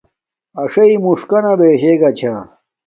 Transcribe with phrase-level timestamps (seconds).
[0.61, 2.33] اݽݵ موݽکانہ بشے گا چھا